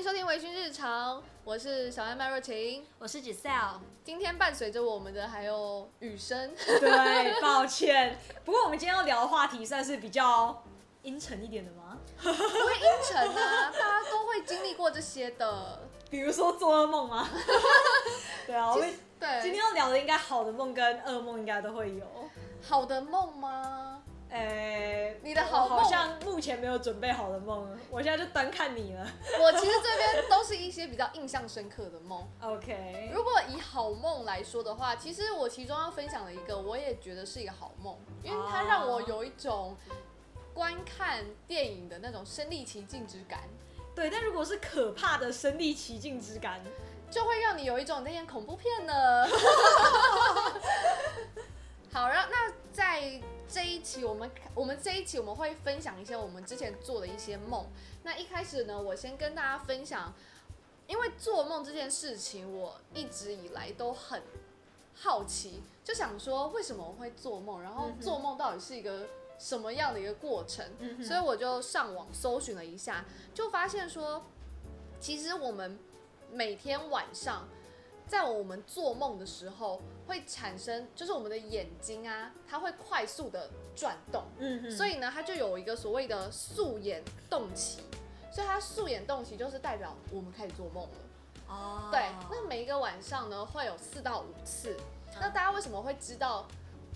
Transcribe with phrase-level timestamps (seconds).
[0.00, 2.82] 迎收听《微醺日常》，我是小艾麦若晴。
[2.98, 8.18] 我是 Giselle，今天伴随着我们的还有雨声，对，抱歉。
[8.42, 10.64] 不过我们今天要聊的话题算是比较
[11.02, 11.98] 阴沉一点的吗？
[12.22, 15.86] 不会阴沉啊， 大家都会经历过这些的。
[16.08, 17.28] 比如说做噩梦吗？
[18.46, 22.06] 对啊，我们对，今天要聊的应该好的梦跟噩梦应该都会有。
[22.62, 23.89] 好的梦吗？
[24.30, 29.04] 诶、你的好好像目前没有准备好的梦，我现在就单看你了。
[29.40, 32.24] 我其实这边都是一些比较印象深刻的梦。
[32.40, 39.76] OK，如果以好梦来说的话，其实我其中要分享的一个，我也觉得是一个好梦，因为它让我有一种
[40.54, 43.40] 观看电影的那种身临其境之感，
[43.96, 46.60] 对，但如果是可怕的身临其境之感，
[47.10, 49.26] 就会让你有一种你在演恐怖片呢。
[51.92, 53.20] 好，然后那在
[53.52, 57.66] 这一期我们我们这一期我们会分享一些我们之前做的一些梦。
[58.04, 60.12] 那一开始呢，我先跟大家分享，
[60.86, 64.22] 因为做梦这件事情，我一直以来都很
[64.94, 70.64] 好奇，就想说为什么我会做梦，然后做梦到底是一个什么样的一个过程。
[70.78, 74.22] 嗯所以我就上网搜寻了一下，就发现说，
[75.00, 75.76] 其实我们
[76.30, 77.48] 每天晚上
[78.06, 87.80] 在我们做梦的时候，会产生就是我们的眼睛啊，它会快速的转动，嗯哼所以呢，它就有一个所谓的素眼动期。
[88.32, 90.98] 所以它素眼动期就是代表我们开始做梦了。
[91.48, 92.00] 哦对，
[92.30, 94.76] 那每一个晚上呢会有四到五次。
[95.20, 96.46] 那大家为什么会知道，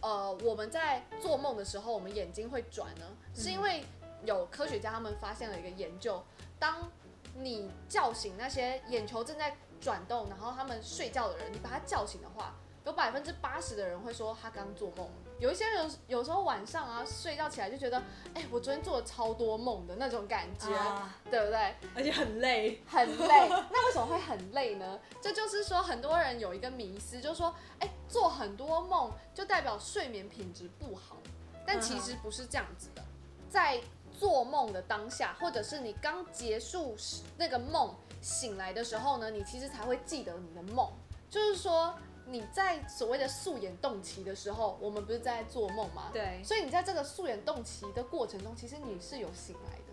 [0.00, 3.06] 呃，我们在做梦的时候，我们眼睛会转呢？
[3.34, 3.84] 是因为
[4.24, 6.22] 有科学家他们发现了一个研究，
[6.58, 6.88] 当
[7.36, 12.54] 你叫醒那些眼球正在转动，然后他们睡觉的人，你把他叫醒的话，
[12.84, 15.08] 有百分之八十的人会说他刚做梦。
[15.38, 18.00] 有一些人有时候晚上啊睡觉起来就觉得，
[18.34, 21.74] 哎、我昨天做了超多梦的那种感觉，啊对不对？
[21.94, 22.82] 而且很累。
[22.86, 23.48] 很累。
[23.48, 24.98] 那为什么会很累呢？
[25.20, 31.16] 这就是说，很多人有一个迷思，就是说，哎、做很多梦就代表睡眠品质不好，
[31.66, 33.02] 但其实不是这样子的。
[33.48, 33.80] 在
[34.12, 40.90] 做梦的当下，或者是你刚结束时那个梦醒来的时候呢，你其实才会记得你的梦。
[41.30, 41.94] 就是说，
[42.26, 46.10] 你在所谓的素颜动期的时候，我们不是在做梦吗？
[46.12, 49.92] 对，所以你在这个素颜动期的过程中，其实你是有醒来的，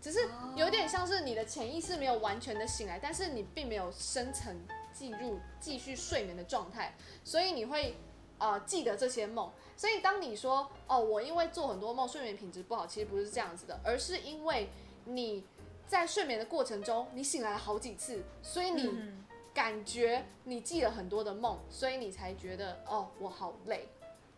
[0.00, 4.56] 只是有点像是你的潜意识没有完全的醒来，但是你并没有深层
[4.92, 6.94] 进入继续睡眠的状态，
[7.24, 7.96] 所以你会
[8.38, 9.50] 呃记得这些梦。
[9.76, 14.68] 所以当你说哦，我因为做很多梦，睡眠品质不好，其实不是这样子的，而是因为
[15.06, 15.44] 你
[15.88, 19.24] 在睡眠的过程中，你醒来了好几次，所以你嗯
[19.54, 23.88] 感觉你记了很多的梦，所以你才觉得哦，我好累。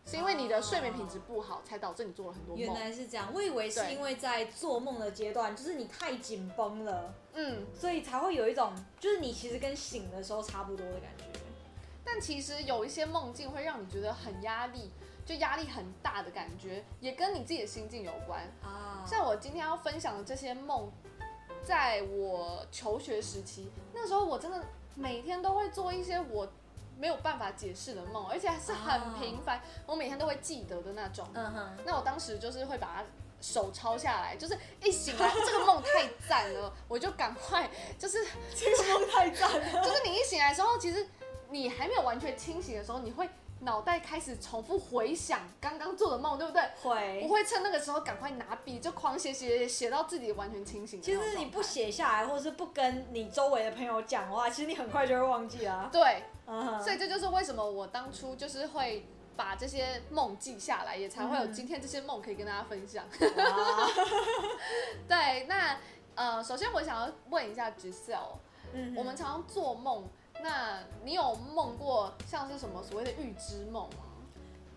[0.07, 2.75] 是因为你的睡眠品质不好，才导致你做了很多梦原。
[2.75, 11.25] 来是这样，我以为是因为在做梦的阶段，就是你太紧绷了，嗯，所以才会有一种，就是你其实跟醒的时候差不多的感觉。
[12.05, 14.91] 但其实有一些梦境会让你觉得很压力，
[15.25, 18.43] 就压力很大的感觉，也跟你自己的心境有关。
[18.63, 20.93] 啊像我今天要分享的这些梦，
[21.63, 24.63] 在我求学时期，那时候我真的
[24.95, 26.49] 每天都会做一些我
[26.99, 31.27] 没有办法解释的梦，而且还是很频繁，我每天都会记得的那种。
[31.35, 33.05] 嗯哼，那我当时就是会把它
[33.41, 37.69] 手抄下来，就是一醒来这个梦太赞了，我就赶快
[37.99, 38.25] 就是
[38.55, 39.73] 这个梦太赞了。
[39.85, 41.07] 就是你一醒来的时候，其实
[41.51, 43.29] 你还没有完全清醒的时候，你会
[43.65, 46.63] 脑袋开始重复回想刚刚做的梦，对不对？
[47.23, 51.15] 我会，趁那个时候赶快拿笔就狂写写写写到自己完全清醒其。
[51.15, 55.89] 实你不写下来，或是不跟你周围的朋友讲的话，其实你很快就会忘记啊。
[55.91, 56.23] 对，
[56.83, 63.05] 所以这就是为什么我当初就是会把这些梦记下来，也才会有嗯今天这些梦可以跟大家分享。
[63.21, 63.89] 哇
[65.09, 65.79] 对，那
[66.15, 68.39] 呃，首先我想要问一下 Giselle，、
[68.73, 70.05] 嗯我们常常做梦，
[70.45, 74.05] 那你有梦过像是什么所谓的预知梦吗？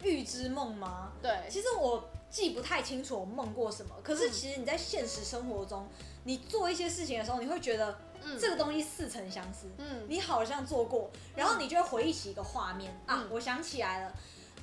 [0.01, 1.11] 预知梦吗？
[1.21, 5.85] 对，其实我记不太清楚我梦过什么，可是其实你在现实生活中，
[6.23, 8.39] 你做一些事情的时候，你会觉得嗯。
[8.39, 10.05] 这个东西似曾相识，嗯。
[10.07, 14.13] 你好像做过，然后你就会回忆起一个画面、啊嗯，我想起来了，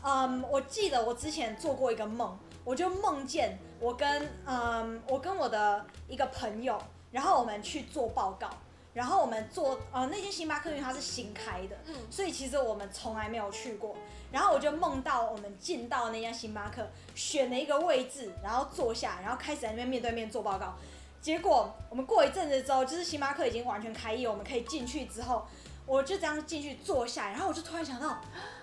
[0.02, 2.34] 嗯，我记得我之前做过一个梦，
[2.64, 6.80] 我就梦见我跟嗯我跟我的一个朋友，
[7.10, 8.48] 然后我们去做报告，
[8.94, 13.94] 然后我们坐呃那间星巴克因为它是新开的，嗯所以其实我们从来没有去过。
[14.32, 20.74] 然后我就梦到我们进到那家星巴克，选了一个位置，然后坐下，然后开始在那边面对面做报告。
[21.20, 25.46] 结果我们过一阵子之后，就是星巴克已经完全开业，我们可以进去之后，
[25.86, 28.20] 我就这样进去坐下，然后我就突然想到，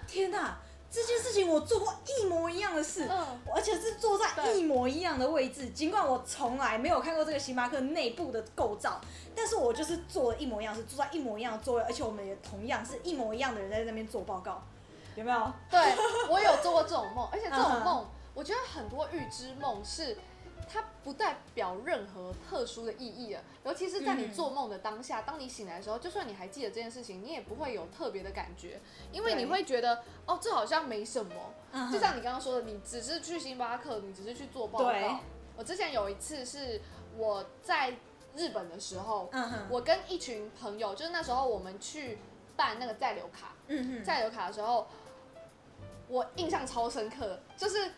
[0.08, 0.58] 天哪！
[0.92, 5.70] 这件事情我做过一模一样的事，嗯而且是坐在一模一样的位置。
[5.70, 9.00] 尽管我从来没有看过这个星巴克内部的构造，
[9.34, 14.62] 但是我就是做了一模一样的事，坐在一模一样的座位，而且我们也同样是一模一样的人在那边做报告，
[15.16, 15.54] 有没有？
[15.70, 15.80] 对，
[16.30, 20.18] 我有做过这种梦，而且这种梦，我觉得很多预知梦是
[20.72, 24.34] 它不代表任何特殊的意义了，尤其是在你嗯。
[24.34, 28.80] 做梦的当下，当你醒来的时候，就算你还记得这件事情，你也不会有特别的感觉，
[29.12, 31.34] 因为你会觉得哦，这好像没什么。
[31.74, 31.92] 嗯。
[31.92, 35.20] 就像你刚刚说的，你只是去星巴克，你只是去做报告。
[35.58, 36.82] 我之前有一次是
[37.18, 37.94] 我在
[38.36, 42.18] 日本的时候，嗯，我跟一群朋友，就是那时候我们去
[42.56, 43.54] 办那个在留卡，
[44.04, 44.88] 在留卡的时候，
[46.08, 47.92] 我印象超深刻，就是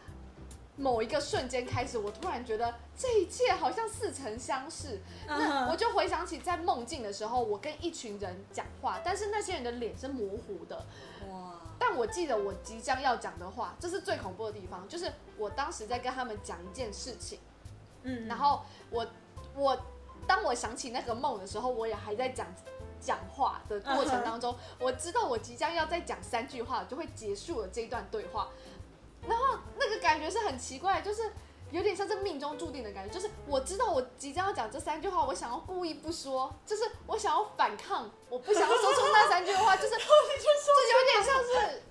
[0.75, 4.99] 某一个瞬间开始，我突然觉得这一切好像似曾相识。
[5.27, 10.85] 嗯那我，就回想起在梦境的时候，我跟一群人讲话，但是那些人的脸是模糊的，
[11.29, 17.39] 哇，但我记得我即将要讲的话，这是最恐怖的地方，就是我当时在跟他们讲一件事情，
[18.01, 19.05] 嗯，然后我
[19.55, 19.79] 我
[20.25, 22.47] 当我想起那个梦的时候，我也还在讲
[22.99, 28.49] 讲话的过程当中，我知道我即将要再讲三句话，就会结束了这一段对话，
[29.27, 31.31] 然后那个感觉是很奇怪，就是。
[31.71, 41.81] 有点像是命中注定的感觉，就是我知道我即将要讲这三句话，我想要故意不说，就是我想要反抗，我不想要说出那三句话，就是 就有点像是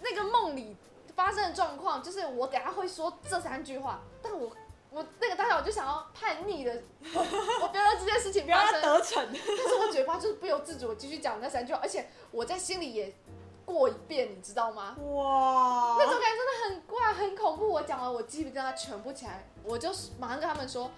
[0.00, 0.74] 那个梦里
[1.14, 4.50] 发生的状况，就是我等下会说这三句话，但我
[4.88, 6.82] 我那个当下我就想要叛逆的，
[7.12, 13.14] 我不要让这件事情 不要得逞，但是我嘴巴就是不由自主地继续讲那三句话，而且我在心里也
[13.72, 14.96] 过一遍，你知道吗？
[15.12, 17.68] 哇，那种感觉真的很怪，很恐怖。
[17.68, 20.90] 我讲完，我鸡皮疙瘩全部起来，我就马上跟他们说。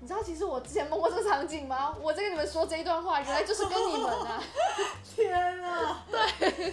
[0.00, 1.92] 你知道其实我之前梦过这个场景吗？
[2.00, 4.40] 我在跟你们说这一段话，原来就是跟你们啊。
[5.02, 6.06] 天啊！
[6.08, 6.72] 对。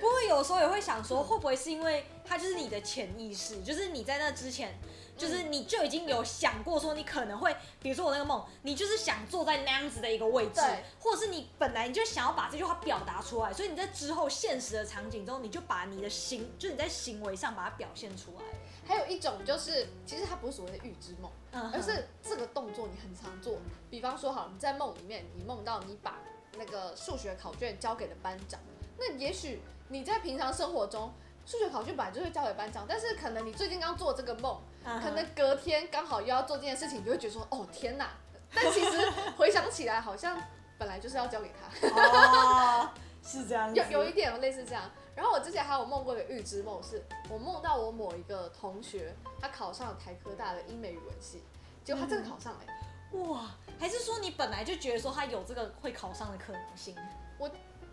[0.00, 4.76] 不过有时候也会想说，会不会是因为它就是你的潜意识，就是你在那之前，
[5.18, 10.60] 就是你就已经有想过说你可能会，比如说我那个梦，你就是想坐在那样子的一个位置，
[11.00, 18.44] 或者是你本来你就想要把这句话表达出来，所以你在之后现实的场景中，你就把你的行，就是你在行为上把它表现出来。
[18.86, 21.30] 还有一种就是，其实它不是所谓的预知梦，
[21.72, 23.58] 而是这个动作你很常做。
[23.90, 26.18] 比方说，好，你在梦里面，你梦到你把
[26.56, 28.58] 那个数学考卷交给了班长，
[28.98, 31.12] 那也许你在平常生活中，
[31.44, 38.10] 数学考卷本来就会交给班长，但是可能你最近刚做这个梦，可能隔天刚好又要做这件事情，你就会觉得说，哦天哪！
[38.54, 40.40] 但其实回想起来，好像
[40.78, 41.88] 本来就是要交给他。
[41.88, 42.90] 哦，
[43.22, 44.90] 是这样子，有有一点类似这样。
[45.14, 51.42] 然后我之前还有梦过一个预知梦，是我梦到我某一个同学，他考上了台科大的英美语文系，
[51.84, 56.96] 结果他真的考上了欸、哇，还是说你本来就觉得说他有这个会考上的可能性？
[57.36, 57.50] 我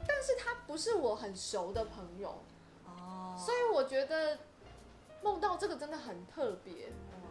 [0.08, 2.30] 但是他不是我很熟的朋友，
[2.86, 4.38] 哦，所以我觉得
[5.26, 6.86] 梦到这个真的很特别。
[6.86, 7.30] 哇。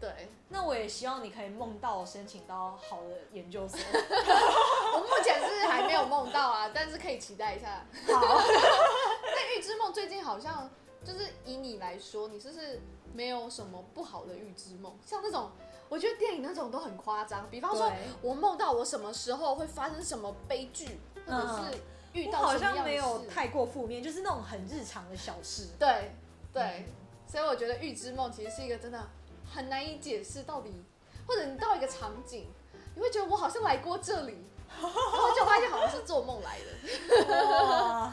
[0.00, 3.78] 对那我也希望你可以梦到申请到好的研究所。
[4.94, 7.86] 我目前是还没有梦到啊，但是可以期待一下。
[8.12, 8.20] 好，
[9.24, 10.68] 那预知梦最近好像
[11.02, 12.80] 就是以你来说，你是不是
[13.14, 14.94] 没有什么不好的预知梦？
[15.06, 15.50] 像那种，
[15.88, 17.90] 我觉得电影那种都很夸张，比方说
[18.20, 21.78] 我梦到我什么时候会发生什么悲剧，或者是
[22.12, 25.68] 遇我好到什么样的像没有事太过负面，就是那种很日常的小事。
[25.78, 26.10] 对
[26.52, 26.84] 对，
[27.26, 29.00] 所以我觉得预知梦其实是一个真的
[29.52, 30.84] 很难以解释到底，
[31.26, 32.46] 或者你到一个场景，
[32.94, 34.44] 你会觉得我好像来过这里，
[34.80, 38.12] 然后就发现好像是做梦来的。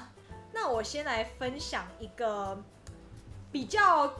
[0.53, 2.61] 那我先来分享一个
[3.51, 4.13] 比较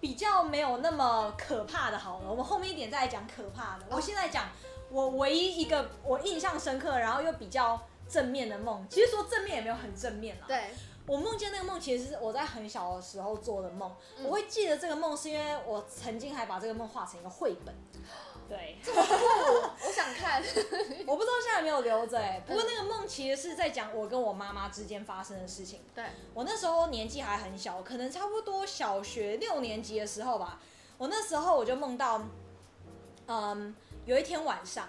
[0.00, 3.86] 比较没有那么可怕的，好了，我们后面一点再来讲可怕的。
[3.90, 4.48] 我现在讲
[4.90, 8.84] 我唯一一个我印象深刻，然后又比较正面的梦。
[8.90, 10.44] 其实说正面也没有很正面啦。
[10.48, 10.70] 对，
[11.06, 13.94] 我梦见那个梦，其实是我在很小的时候做的梦。
[14.18, 17.74] 嗯我会记得这个梦，是因为我曾经还把这个梦画成一个绘本。
[18.46, 20.42] 对， 我想看。
[21.06, 22.42] 我不知道现在有没有留着哎。
[22.46, 25.80] 不过那个梦其实是在讲我跟我妈妈之间发生的事情。
[25.94, 30.60] 对，我那时候年纪还很小，可能差不多小学六年级的时候吧。
[30.98, 32.22] 我那时候我就梦到，
[33.26, 34.88] 嗯，有一天晚上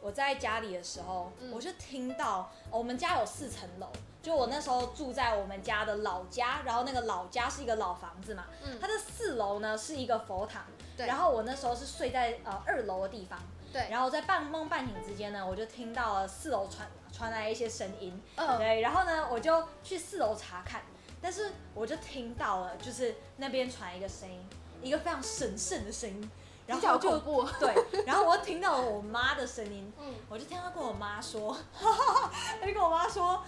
[0.00, 3.86] 我在家里的时候，嗯我就听到、哦我们家有四层楼，
[4.22, 8.78] 就我那时候住在我们家的老家，然后那个老家是一个老房子嘛，嗯。
[8.80, 10.62] 它的四楼呢是一个佛堂，
[10.96, 11.06] 对。
[11.06, 13.38] 然后我那时候是睡在呃二楼的地方，
[13.72, 18.58] 对，然后在半梦半醒之间呢，我就听到了四楼传传来一些声音，嗯。
[18.58, 20.82] 对，然后呢，我就去四楼查看，
[21.22, 24.46] 但是我就听到了，就是那边传一个声音，
[24.82, 26.30] 一个非常神圣的声音，
[26.66, 27.48] 然后就好恐怖。
[27.58, 33.42] 对，然后我又听到了我妈的声音，嗯，我就听她跟我妈说， 她就跟我妈说，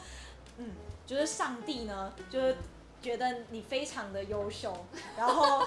[0.64, 0.73] 嗯，
[1.07, 2.57] 就是上帝呢，就是
[3.00, 4.73] 觉得你非常的优秀，
[5.19, 5.66] 然后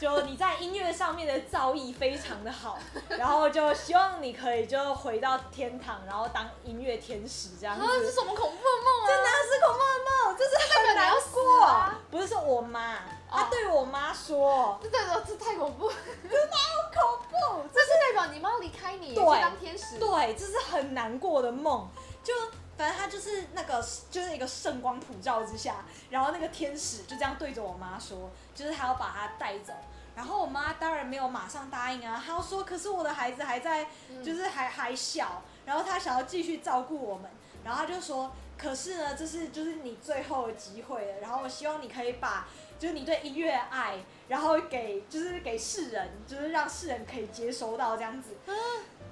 [0.00, 2.78] 就你在音乐上面的造诣非常的好，
[3.08, 7.84] 然后就希望你可以就回到天堂，然后当音乐天使这样子。
[7.84, 9.06] 啊，这是什么恐怖的梦啊？
[9.06, 11.64] 真的是恐怖的梦，这是很难过。
[11.64, 12.96] 啊不是说我妈，
[13.30, 19.96] 她哦对我妈说，这代表这太恐怖，好恐怖，这是代表你妈要离开你，对去当天使。
[19.98, 21.88] 对，这是很难过的梦。
[22.24, 22.34] 就
[22.80, 29.74] 反正他就是那个，就是一个圣光普照之下，然后那个天使就这样对着我妈说，就是他要把她带走。
[30.16, 37.30] 然后我妈当然没有马上答应啊，她要说，可是我的孩子还在，嗯就是还还小，然后她想要继续照顾我们，
[37.62, 42.48] 然后她就说，可是呢，这是就是你最后的机会了，然后我希望你可以把。
[42.78, 48.38] 就是你对音乐的爱，然后给就是给世人，就是让世人可以接收到这样子。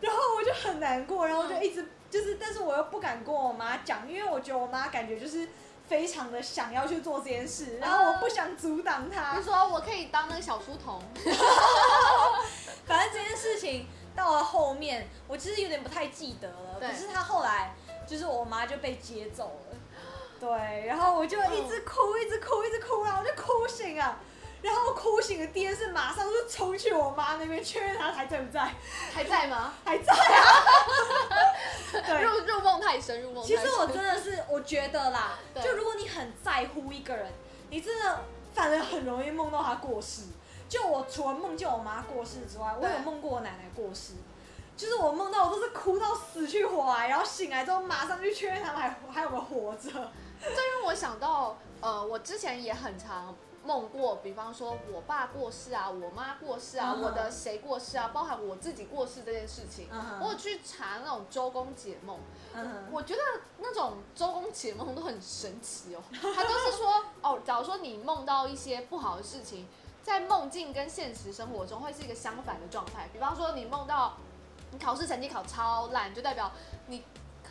[0.00, 5.49] 然后我就很难过，然后我就一直就是，但是我又不敢跟我妈讲，因为我觉得我妈感觉就是
[5.87, 9.43] 非常的想要去做这件事，然后我不想阻挡她你。
[9.43, 11.03] 说我可以当那个小书童，
[12.87, 13.87] 反正这件事情
[14.17, 16.77] 到了后面，我其实有点不太记得了。
[16.81, 17.75] 对可是她后来
[18.07, 19.77] 就是我妈就被接走了，
[20.41, 24.19] 对，然后我就一直哭，一直哭，一直哭，然后我就哭醒啊。
[24.61, 28.69] 然后哭醒的第一件事，马上就冲去我妈那边确认她还在不在，
[29.15, 29.73] 还在吗？
[29.85, 30.19] 还在啊。
[31.92, 33.57] 对，入入梦太深，入梦太深。
[33.57, 37.33] 其实我真的是，我觉得啦，就如果你很在乎一个人，
[37.71, 40.23] 你真的反而很容易梦到他过世。
[40.68, 44.12] 就我除了梦见我妈过世之外，我有梦过我奶奶过世。
[44.76, 49.90] 就是我梦到我都是哭到死去活来，然后醒来之后马上去确认他们还还有没有活着。
[50.40, 53.35] 这让我想到，呃，我之前也很常
[53.68, 59.88] 梦过，比方说我爸过世啊，我妈过世啊，我的谁过世啊，包含我自己过世这件事情。
[60.22, 62.18] 我有去查那种周公解梦，
[62.54, 63.20] 嗯我觉得
[63.58, 66.02] 那种周公解梦都很神奇哦。
[66.10, 69.68] 他都是说， 哦，假如说你梦到一些不好的事情，
[70.02, 73.10] 在梦境跟现实生活中会是一个相反的状态。
[73.12, 74.14] 比方说你梦到
[74.70, 76.50] 你考试成绩考超烂，就代表
[76.87, 77.04] 你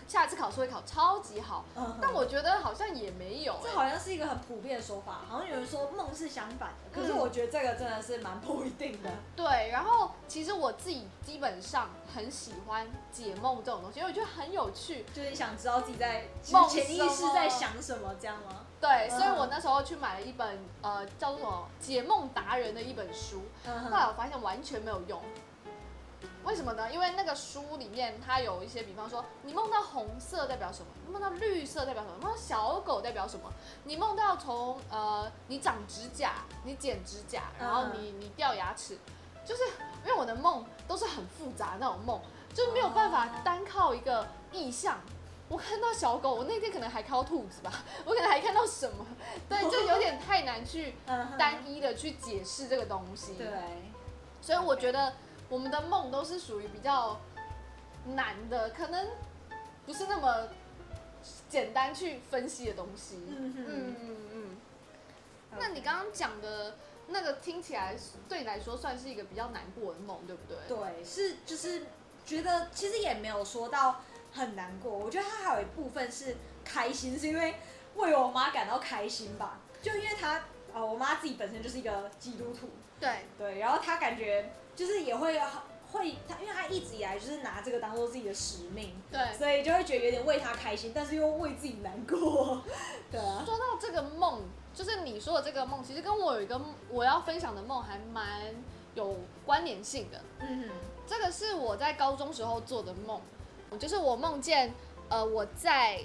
[0.08, 1.66] 下一次考试会考超级好。
[1.76, 9.10] 嗯但我觉得好像也没有、欸，这好像是一个很普遍的说法，好像有人说梦是相反的，可是嗯我觉得这个真的是蛮不一定的。
[9.36, 15.06] 对，然后其实我自己基本上很喜欢解梦这种东西，因为我觉得很有趣。
[15.14, 18.66] 就是想知道自己在梦潜意识在想什么，这样吗？
[18.80, 25.22] 对，所以嗯我那时候去买了一本呃叫做什么《解梦达人》的一本书，嗯后来我发现完全没有用。
[26.48, 26.90] 为什么呢？
[26.90, 33.52] 因为那个书里面它有一些，比方说你梦到红色代表什么，你梦到绿色代表什么，梦到小狗代表什么，
[33.84, 38.98] 你梦到从呃你长指甲，你剪指甲，然后你你掉牙齿，
[39.46, 39.64] 就是
[40.06, 42.22] 因为我的梦都是很复杂的那种梦，
[42.54, 44.98] 就是没有办法单靠一个意象。
[45.50, 47.72] 我看到小狗，我那天可能还看到兔子吧，
[48.04, 49.06] 我可能还看到什么，
[49.50, 50.96] 对，就有点太难去
[51.38, 53.34] 单一的去解释这个东西。
[53.36, 53.48] 对，
[54.42, 55.14] 所以我觉得
[55.50, 57.20] 我们的梦都是属于比较
[58.06, 59.08] 难的，可能
[59.86, 60.50] 不是那么
[61.50, 63.18] 简单去分析的东西。
[63.28, 64.58] 嗯哼嗯嗯嗯。
[65.60, 66.76] 那你刚刚讲的
[67.08, 67.96] 那个听起来
[68.28, 70.58] 对你来说算是一个比较难过的梦，对不对？
[70.68, 71.84] 对，是就是
[72.26, 74.02] 觉得其实也没有说到
[74.34, 76.36] 很难过，我觉得它还有一部分是
[76.66, 77.56] 开心，是因为
[77.96, 82.70] 为我妈感到开心吧，就因为她呃我妈自己本身就是一个基督徒，
[83.00, 85.40] 对对，然后她感觉就是也会
[85.92, 89.34] 会她，因为她一直以来就是拿这个当做自己的使命，对。
[89.38, 92.62] 所以就会觉得有点为她开心，但是又为自己难过，
[93.12, 94.42] 对啊，说到这个梦，
[94.74, 96.60] 就是你说的这个梦，其实跟我有一个
[96.90, 98.54] 我要分享的梦还蛮
[98.96, 100.22] 有关联性的。
[100.40, 100.70] 嗯哼，
[101.08, 103.22] 这个是我在高中时候做的梦，
[103.80, 104.74] 就是我梦见，
[105.10, 106.02] 呃，我在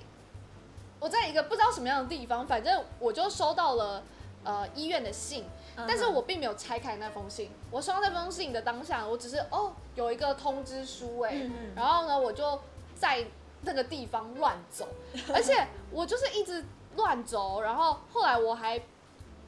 [1.01, 4.05] 我在一个不知道什么样的地方，反正我就收到了
[4.45, 5.45] 呃医院的信，
[5.77, 7.51] 嗯但是我并没有拆开那封信。
[7.71, 12.61] 我收到那封信的当下，我只是哦有一个通知书哎、然后呢我就
[12.95, 13.25] 在
[13.63, 14.89] 那个地方乱走，
[15.35, 16.65] 而且我就是一直
[16.97, 18.79] 乱走，然后后来我还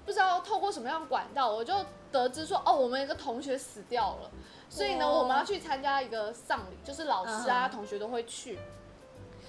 [0.04, 1.74] 不知道透过什么样的管道，我就
[2.12, 4.30] 得知说哦我们有一个同学死掉了。
[4.66, 8.58] 所以呢，我们要去参加一个丧礼，就是老师啊、同学都会去。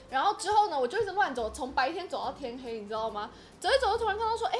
[0.07, 3.31] 然后之后呢，我就一直乱走，从白天走到天黑，你知道吗？
[3.59, 4.57] 走一走，就突然看到说，哎，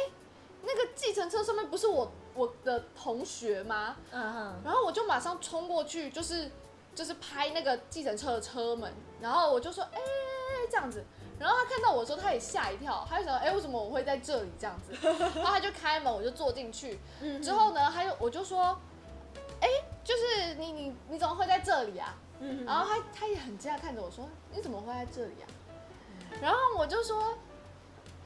[0.66, 3.96] 那个计程车上面不是我我的同学吗？
[4.12, 6.50] 嗯哼，然后我就马上冲过去，就是
[6.94, 8.92] 就是拍那个计程车的车门，
[9.22, 10.00] 然后我就说，哎，
[10.70, 11.04] 这样子。
[11.38, 14.94] 然后他看到我的时候，他也吓一跳，他就想，哎，为什么我会在这里这样子？
[15.36, 16.98] 然后他就开门，我就坐进去。
[17.22, 18.78] 嗯之后呢，他就我就说，
[19.60, 19.68] 哎、
[20.04, 22.16] 就是你你你怎么会在这里啊？
[22.40, 25.46] 嗯哼，然后他他也很惊讶看着我说，你怎么会在这里啊？
[26.42, 27.38] 然后我就说，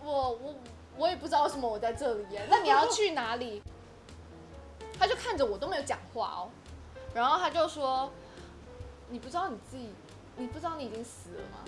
[0.04, 0.56] 我我
[1.00, 3.64] 我也不知道为什么我在这里耶，那你要去哪里？
[5.00, 6.50] 他就看着我都没有讲话哦，
[7.14, 8.12] 然后他就说，
[9.08, 9.90] 你不知道你自己，
[10.36, 11.60] 你不知道你已经死了吗？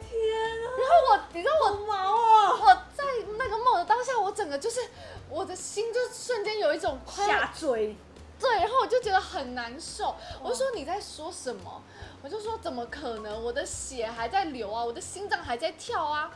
[0.00, 3.02] 天啊然后我，你知道我毛啊，我在
[3.36, 4.80] 那个梦的当下，我整个就是
[5.28, 7.96] 我的心就瞬间有一种下坠，
[8.38, 11.82] 对，然后我就觉得很难受，我就说你在说什么？
[12.22, 13.44] 我就说怎么可能？
[13.44, 16.32] 我的血还在流啊，我的心脏还在跳啊。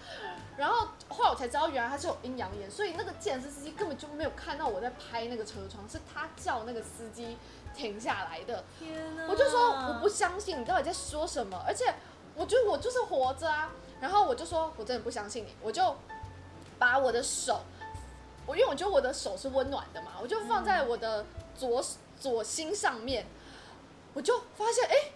[0.57, 7.39] 然后后来我才知道，原来他是有阴阳眼，所以那个健身司机根本就没有看到我在拍那个车窗，是他叫那个司机
[7.75, 8.63] 停下来的。
[8.79, 9.27] 天哪！
[9.29, 11.63] 我就说我不相信，你到底在说什么？
[11.67, 11.95] 而且
[12.35, 13.71] 我觉得我就是活着啊。
[14.01, 15.97] 然后我就说我真的不相信你，我就
[16.77, 17.61] 把我的手，
[18.45, 21.81] 我因为我觉得我的手是温暖的嘛，我就放在我的左
[22.19, 23.25] 左心上面，
[24.13, 25.13] 我就发现哎、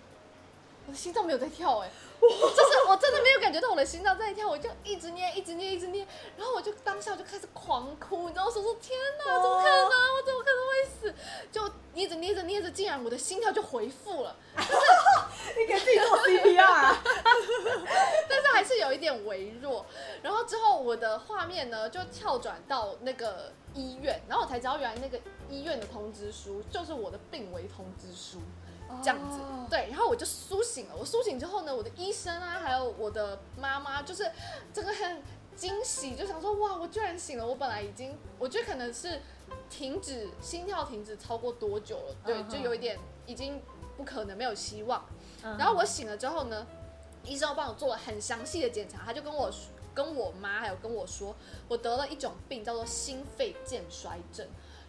[0.87, 1.91] 我的心脏没有在跳哎、
[2.29, 6.07] 就是我真的没有感觉到我的心脏在跳，我就一直捏，一直捏，一直捏，
[6.37, 9.85] 然后我就当下就开始狂哭，你知道，我说说天哪，怎么可能？
[9.87, 11.15] 我怎么可能会死？
[11.53, 17.03] 就捏着捏着捏着，竟然我的心跳就恢复了，你给自己做 CPR 啊？
[18.29, 19.87] 但是还是有一点微弱。
[20.23, 25.19] 然后之后我的画面呢就跳转到那个医院，然后我才知道原来那个
[25.49, 28.41] 医院的通知书就是我的病危通知书。
[29.03, 30.95] 这样子哦对，然后我就苏醒了。
[30.97, 34.31] 我苏醒之后呢，我的医生啊，还有我的妈妈，就是
[34.73, 35.23] 整个很
[35.57, 37.47] 惊喜，就想说哇，我居然醒了。
[37.47, 39.21] 我本来已经，我觉得可能是
[39.69, 43.61] 停止心跳停止超过多久了，对，就有一点已经
[43.97, 45.05] 不可能没有希望。
[45.43, 46.67] 然然后我醒了之后呢，
[47.25, 49.51] 医生帮我做了很详细的检查，他就跟我
[49.93, 51.35] 跟我妈还有跟我说，
[51.69, 54.47] 我得了一种病叫做心肺渐衰症。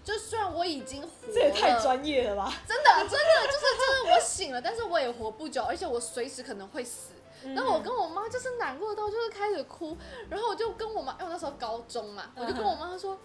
[0.08, 2.54] 就虽然我已经活了这也太专业了吧？
[2.66, 7.10] 真的真的就是就是我醒了，但是我也活不久，而且我随时可能会死。
[7.54, 9.98] 然后我跟我妈就是难过到就是开始哭，
[10.30, 13.20] 然后我就跟我妈，因为我那时候高中嘛，我就跟我妈说，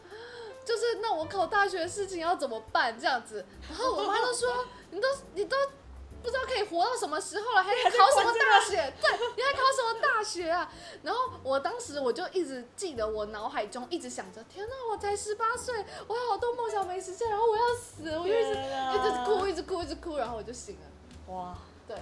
[0.64, 3.46] 就是那我考大学的事情要怎么办这样子。
[3.68, 5.56] 然后我妈就说，你都你都
[6.20, 8.92] 不知道可以活到什么时候了，还考什么大学？
[9.00, 9.62] 对，你还考
[10.22, 10.70] 大学啊？
[11.02, 21.34] 然后我当时我就一直记得我脑海中一直想着，天哪，我才十八岁，我有好多梦想没实现，然后我要死，我就一直一直哭，一直哭，一直哭，然后我就醒了。
[21.34, 21.58] 哇！
[21.88, 21.96] 对，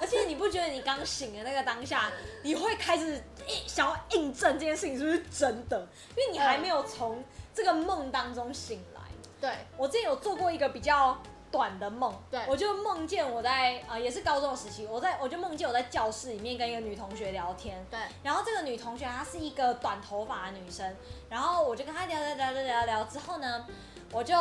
[0.00, 2.12] 而且你不觉得你刚醒的那个当下，
[2.44, 5.88] 你会开始印想要印证这件事情是不是真的？
[6.10, 9.00] 因为你还没有从这个梦当中醒来。
[9.40, 12.40] 对，我之前有做过一个比较短的梦，对。
[12.46, 20.96] 我就梦见我在呃也是高中时期，我在我就梦见我在教室里面跟一个女同学聊天，对，然后这个女同学她是一个短头发的女生，
[21.28, 23.66] 然后我就跟她聊聊聊聊聊聊之后呢，
[24.12, 24.34] 我就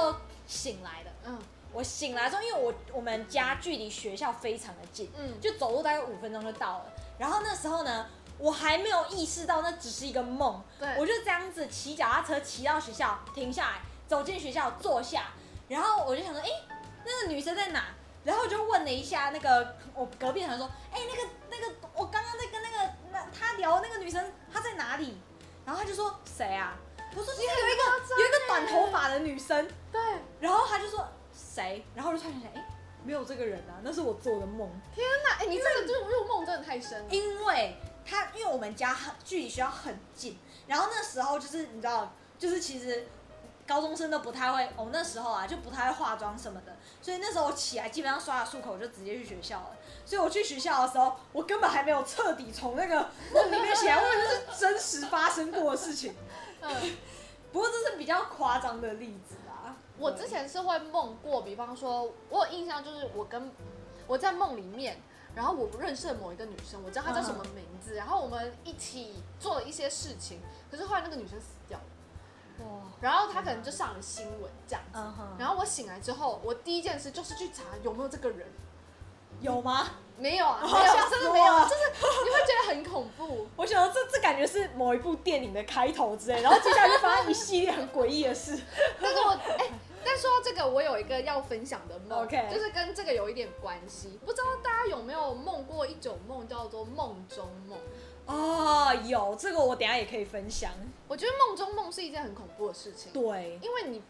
[0.47, 1.11] 醒来了。
[1.25, 1.39] 嗯。
[1.71, 6.85] 我醒来之后，因为我我们家距离学校非常的近，嗯，就走路大概五分钟就到了。
[7.19, 8.07] 然后那时候呢，
[8.39, 15.25] 我还没有意识到那只是一个梦，对，我就这样子骑脚踏车骑到学校，停下来，走进学校坐下，
[15.67, 16.49] 然后我就想说，哎、
[17.09, 17.85] 那个女生在哪？
[18.23, 25.17] 然后我就问了一下那个我隔壁的同学说，哎、那个那个我刚刚在跟那个那他聊那个女生，她在哪里？
[25.65, 26.75] 然后他就说谁啊？
[27.15, 29.99] 我说就是有一个有一个短头发的女生，对，
[30.39, 31.83] 然后他就说谁？
[31.95, 32.65] 然后我就突然想哎、
[33.03, 34.69] 没有这个人啊，那是我做的梦。
[34.93, 37.05] 天哪，哎，你这个就是入梦真的太深了。
[37.09, 43.07] 因为他因为我们家很距离学校很近，然后那时候就是你知道，就是其实
[43.69, 49.77] 高中生都不太会，哦那时候啊就不太会化妆什么的，所以那时候我起来基本上刷了漱口就直接去学校了。
[50.03, 56.15] 所以我去学校的时候，我根本还没有彻底从那个梦里面起来，我以为这是真实发生过的事情。
[56.61, 56.97] 嗯，
[57.53, 59.77] 不过这是比较夸张的例子啊。
[59.99, 63.51] 我之前是会梦过，比方说，我有印象就是我跟
[64.07, 64.99] 我在梦里面。
[65.35, 71.98] 然后我认识了某一个女生，我知道她叫什么名字，然后我们一起做了一些事情，可是后来那个女生死掉了，哇，
[73.01, 74.99] 然后他可能就上了新闻这样子。
[74.99, 78.47] 嗯，然后我醒来之后，我第一件事就是去查有没有这个人，
[79.39, 79.87] 有吗？
[80.17, 81.81] 没有啊，哦没有，吓死真的没有，就是
[82.25, 83.47] 你会觉得很恐怖。
[83.55, 88.59] 我想到这这感觉是某一部电影的开头之类，然后接下来就发生一系列很诡异的事。
[89.01, 89.71] 但是我哎、
[90.03, 94.19] 但说到这个，我有一个要分享的梦 OK 就是跟这个有一点关系。
[94.25, 97.77] 不知道大家有没有梦过一种梦，叫做梦中梦？
[98.29, 100.71] 哦，有这个我等下也可以分享。
[101.07, 104.01] 我觉得梦中梦是一件很恐怖的事情，对，因为你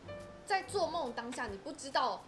[0.46, 2.22] 在做梦当下，你不知道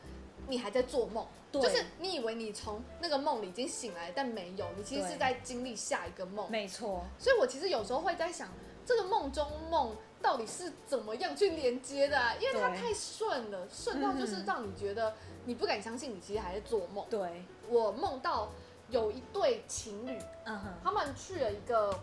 [0.48, 6.50] 你还在做梦，对就是你以为你从那个梦里已经醒来，但没有，你其实是在经历下一个梦。
[6.50, 8.48] 没错，所以我其实有时候会在想，
[8.86, 12.34] 这个梦中梦到底是怎么样去连接的、啊？
[12.40, 17.06] 因为它对太顺了，顺到就是嗯让你觉得你不敢相信你其实还在做梦。
[17.10, 18.50] 对，我梦到
[18.92, 21.98] 有一对情侣，嗯哼，他们去了一个，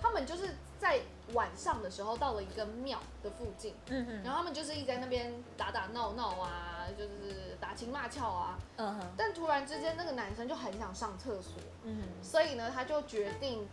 [0.00, 1.00] 他们就是在
[1.32, 8.58] 晚上的时候到了一个庙的附近，嗯哼，然后他们就是一直在那边打打闹闹啊，就是打情骂俏啊。
[8.76, 11.54] 嗯哼，但突然之间，那个男生就很想上厕所，
[11.84, 13.66] 嗯所以呢，他就决定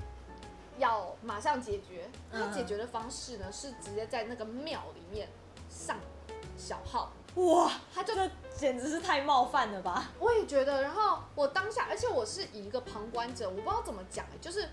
[0.77, 2.09] 要马上解决。
[2.31, 5.27] 他嗯解决的方式呢，是直接在那个庙里面
[5.69, 5.97] 上
[6.57, 7.11] 小号。
[7.35, 10.11] 哼，哇，他就这简直是太冒犯了吧？
[10.19, 14.69] 我也觉得，然后我当下，而且我是以一个旁观者，我不知道怎么讲，就是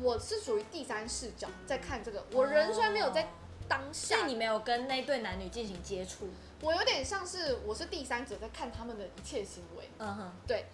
[0.00, 2.24] 我是属于第三视角在看这个。
[2.32, 3.28] 我人虽然没有在
[3.68, 6.28] 当下，所以你没有跟那对男女进行接触。
[6.60, 9.90] 我有点像是我是第三者在看他们的一切行为。
[9.98, 10.66] 嗯哼，对，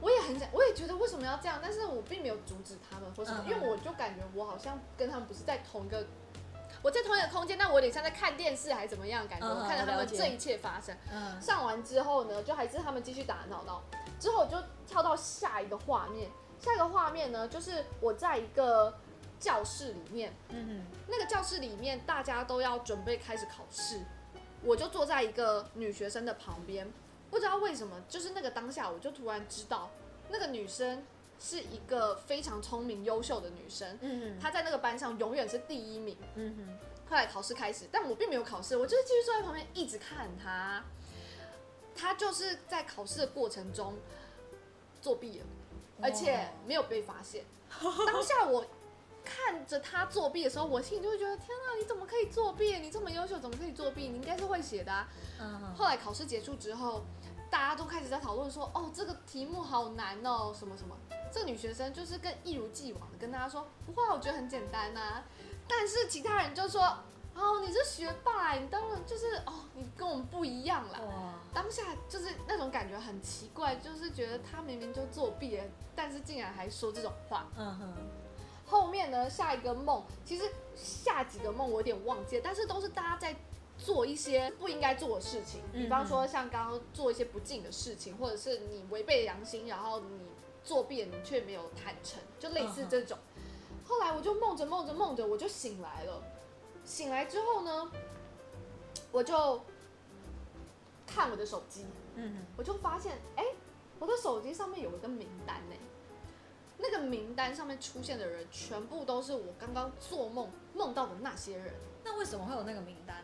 [0.00, 6.06] 我也很想，我也觉得为什么要这样，但是我并没有阻止他们或什么，因为我就感觉我好像跟他们不是在同一个，
[6.84, 10.94] 我在同一个空间，但我有点像在看电视还是怎么样感觉，我看着他们这一切发生。
[11.10, 11.40] 嗯。
[11.40, 13.82] 上完之后呢，就还是他们继续打打闹闹，
[14.20, 18.98] 之后我就跳到下一个画面，下一个画面呢，就是我在一个
[19.40, 24.02] 教室里面，嗯那个教室里面大家都要准备开始考试，
[24.62, 26.86] 我就坐在一个女学生的旁边，
[27.30, 29.88] 不知道为什么，就是那个当下，我就突然知道
[30.28, 31.02] 那个女生
[31.40, 36.16] 是一个非常聪明优秀的女生，她在那个班上永远是第一名。
[36.34, 40.82] 嗯哼，后来考试开始，但我并没有考试，我就是继续坐在旁边一直看她。
[41.94, 43.94] 她就是在考试的过程中
[45.00, 45.46] 作弊了，
[46.02, 47.44] 而且没有被发现。
[48.06, 48.66] 当下我
[49.24, 52.78] 看着她作弊的时候，我心里就会觉得：天啊，你怎么可以作弊？
[52.78, 54.08] 你这么优秀，怎么可以作弊？
[54.08, 55.08] 你应该是会写的啊！
[55.40, 57.04] 嗯哼，后来考试结束之后，
[57.54, 60.96] 大家都开始在讨论说：哦，这个题目好难哦，什么什么。
[61.30, 65.22] 这个女学生就是跟一如既往的跟大家说：不会啊，我觉得很简单呐、
[65.68, 66.82] 但是其他人就说：
[67.32, 70.98] 哦，你是学霸，你当然就是哦，你跟我们不一样啦。
[71.52, 75.64] 当下就是那种感觉很奇怪，就是觉得他明明就作弊了，
[75.94, 77.46] 但是竟然还说这种话。
[77.56, 77.94] 嗯哼，
[78.66, 80.42] 后面呢，下一个梦，其实
[80.74, 83.36] 下几个梦我有点忘记了，但是都是大家在
[83.76, 90.20] 做一些不应该做的事情，嗯比方说像刚刚做一些不敬的事情，或者是你违背良心，然后你
[90.62, 93.18] 作弊，你却没有坦诚，就类似这种。
[93.86, 96.22] 后来我就梦着梦着梦着，我就醒来了。
[96.84, 97.90] 醒来之后呢，
[99.10, 99.62] 我就
[101.06, 101.84] 看我的手机，
[102.14, 103.44] 嗯，我就发现，哎、
[103.98, 105.74] 我的手机上面有一个名单呢。
[106.76, 111.72] 那个名单上面出现的人，全部都是我刚刚做梦梦到的那些人。
[112.02, 113.23] 那为什么会有那个名单？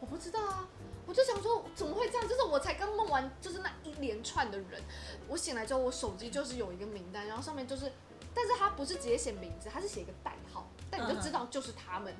[0.00, 0.68] 我不知道啊，
[1.06, 2.28] 我就想说怎么会这样？
[2.28, 4.82] 就是我才刚梦完，就是那一连串的人。
[5.28, 7.90] 我醒来之后，我手机就是有一个名单，然后上面就是，
[8.34, 12.14] 但是他不是直接写名字，他是写一个代号，但你就知道就是他们。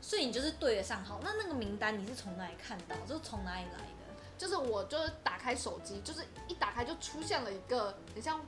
[0.00, 1.20] 所以你就是对得上号。
[1.22, 2.94] 那那个名单你是从哪里看到？
[3.06, 4.14] 就是从哪里来的？
[4.38, 8.40] 就是我就是打开手机，就是一打开就出现了一个很像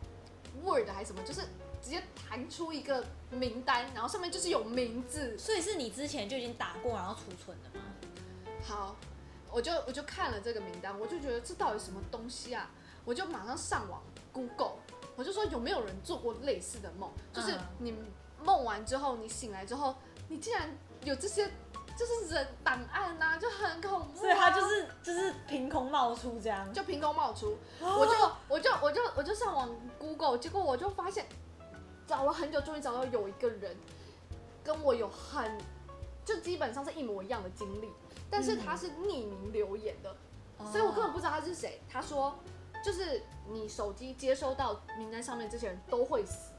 [0.63, 1.41] Word 还是什么，就是
[1.83, 5.37] 直接弹出一个名单，然后上面就是有名字。
[5.39, 7.87] 所以是你之前就已经打过，然后储存的吗？
[8.69, 8.95] 好，
[9.51, 12.69] 我就我就看了这个名单，我就觉得这到底什么东西啊？
[13.07, 14.75] 我就马上上网 Google，
[15.17, 17.11] 我就说有没有人做过类似的梦？
[17.33, 17.95] 就是嗯你
[18.45, 19.95] 梦完之后，你醒来之后，
[20.29, 20.69] 你竟然
[21.03, 21.51] 有这些
[21.97, 24.21] 就是人档案呐、就很恐怖、啊。
[24.21, 26.71] 所以他就是就是凭空冒出这样。
[26.75, 28.13] 就凭空冒出，哦我就
[28.49, 31.27] 我就我就我就上网 Google，结果我就发现
[32.07, 33.75] 找了很久，终于找到有一个人
[34.63, 35.57] 跟我有很
[36.29, 37.91] 就基本上是一模一样的经历，
[38.29, 40.15] 但是他是匿名留言的，
[40.71, 41.81] 所以我根本不知道他是谁。
[41.89, 42.39] 他说
[42.85, 46.53] 就是你手机接收到名单上面这些人都会死，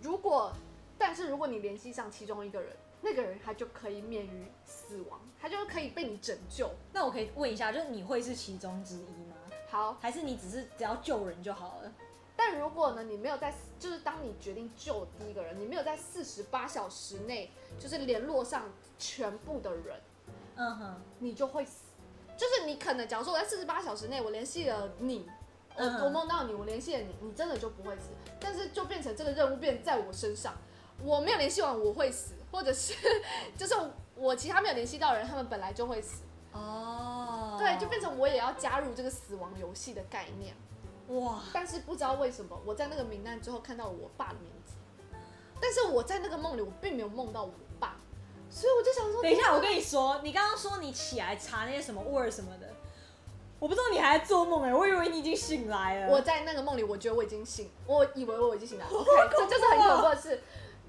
[0.00, 0.52] 如果
[0.96, 6.70] 但是如果你联系上其中一个人，那个人他就可以免于死亡，他就可以被你拯救。
[6.92, 9.34] 那我可以问一下，就是你会是其中之一吗？
[9.68, 11.92] 好，还是你只是只要救人就好了？
[12.40, 20.00] 但如果呢，你没有在，就是当你决定救第一个人，你没有在四十八小时内，就是联络上全部的人，
[20.54, 21.86] 嗯哼，你就会死。
[22.36, 25.28] 就是你可能，假如说我在四十八小时内，我联系了你，
[25.74, 28.10] 我、嗯我梦到你，我联系了你，你真的就不会死。
[28.38, 30.54] 但是就变成这个任务变在我身上，
[31.02, 32.94] 我没有联系完我会死，或者是
[33.58, 33.74] 就是
[34.14, 36.22] 我其他没有联系到人，他们本来就会死。
[36.52, 40.54] 哦，对，就变成我也要加入这个死亡游戏的概念。
[41.08, 44.74] 哇，但是不知道为什么，我在那个名单之后看到了我爸的名字，
[45.60, 47.96] 但是我在那个梦里，我并没有梦到我爸，
[48.50, 52.68] 所以我就想说，等一下，我跟你说，你刚刚说你起来查那些什么 Word 什么的，
[53.58, 56.12] 我不知道你还在做梦哎，我以为你已经醒来了。
[56.12, 58.92] 我在那个梦里，我觉得我已经醒，我以为我已经醒来了。
[58.92, 60.42] OK，这就是很恐怖的事。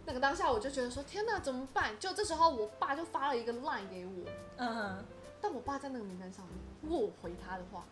[0.06, 1.98] 那个当下我就觉得说，天哪，怎么办？
[2.00, 5.06] 就这时候，我爸就发了一个 line 给我，嗯哼，
[5.40, 7.86] 但我爸在那个名单上面，如果我回他的话，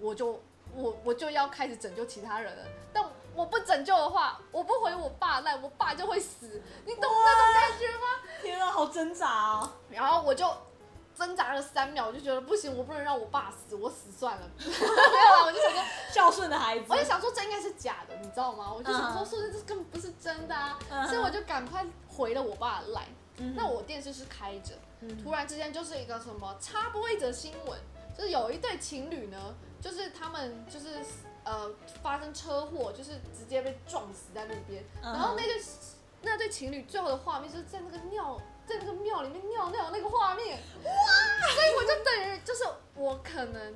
[0.00, 0.40] 我就
[0.76, 2.62] 我我就要开始拯救其他人了。
[2.92, 6.62] 但我不拯救的话，我不回我爸赖，我爸就会死。
[6.84, 8.02] 你懂那种感觉吗？
[8.42, 9.70] 天啊，好挣扎哦。
[9.90, 10.50] 然后我就
[11.14, 14.48] 挣扎了三秒，我就觉得不行，我不能让我爸死，我死算了。
[14.58, 16.84] 没有啊，我就想说， 孝顺的孩子。
[16.88, 18.72] 我就想说这应该是假的，你知道吗？
[18.72, 23.14] 我就想说，嗯说的这根本不是真的啊，嗯所以我就赶快回了我爸的 line。
[23.38, 27.78] 嗯那我电视是开着，嗯突然之间就是一个什么插播一则新闻，
[28.16, 30.88] 就是有一对情侣呢，就是他们就是
[31.44, 31.70] 呃
[32.02, 35.62] 发生车祸，就是直接被撞死在路边，嗯然后那对
[36.22, 40.90] 那对情侣最后的画面就是在那个尿在那个庙里面尿尿那个画面，哇！
[41.54, 43.74] 所以我就等于就是我可能。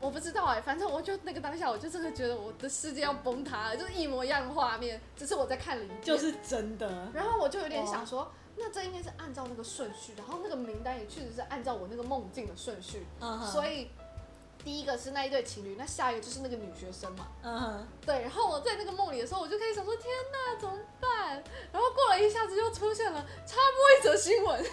[0.00, 6.02] 我不知道哎、反正我就那个当下，我就真的觉得我的世界要崩塌了，就是一模一样的画面，只是我在看零件。
[6.02, 7.10] 就是真的。
[7.12, 13.04] 然后我就有点想说，那这应该是按照那个顺序，然后那个名单也确实是按照我那个梦境的顺序，
[13.50, 13.90] 所以
[14.64, 18.20] 第一个是那一对情侣，那下一个就是那个女学生嘛，嗯哼，对。
[18.20, 21.42] 然后我在那个梦里的时候，我就开始想说，天哪，怎么办？
[21.72, 24.62] 然后过了一下子又出现了插播一则新闻，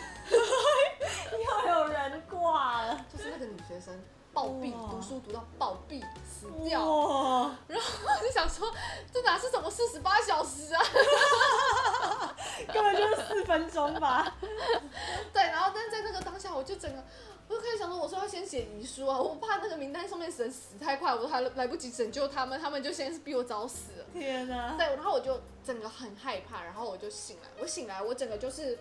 [1.31, 3.05] 又有人挂了。
[3.11, 3.97] 就是那个女学生
[4.33, 6.83] 暴毙，哇读书读到暴毙死掉。
[6.83, 8.73] 哇，然后我就想说，
[9.13, 10.83] 这哪是什么四十八小时啊？
[12.73, 14.35] 根本就是四分钟吧。
[15.31, 17.03] 对，然后但是在那个当下，我就整个，
[17.47, 24.05] 我就开始想说，我说要先写遗书啊，我怕那个名单上面的人死太快，我都还来不及拯救他们，他们就先是比我早死了。
[24.13, 24.75] 天哪！
[24.77, 28.79] 对，然后我就整个很害怕，然后我就醒来，我醒来，我整个就是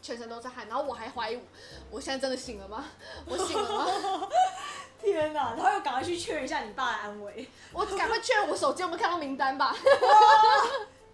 [0.00, 1.38] 全身都是汗，然后我还怀疑
[1.90, 2.86] 我现在真的醒了吗？
[3.26, 4.28] 我醒了吗？
[5.00, 5.54] 天哪！
[5.54, 7.46] 然后又赶快去确认一下你爸的安危。
[7.72, 9.76] 我赶快确认我手机有没有看到名单吧。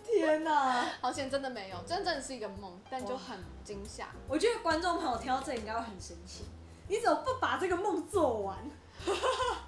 [0.04, 0.86] 天哪！
[1.00, 4.08] 好险，真的没有，真正是一个梦，但就很惊吓。
[4.28, 6.44] 我觉得观众朋友听到这里应该会很生气，
[6.88, 8.58] 你怎么不把这个梦做完？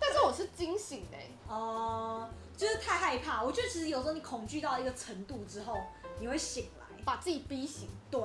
[0.00, 3.42] 但是我是惊醒的、欸，哦、就是太害怕。
[3.42, 5.76] 我觉得其实有时候你恐惧到一个程度之后，
[6.20, 6.86] 你会醒来。
[7.04, 7.88] 把自己逼醒。
[8.10, 8.20] 对，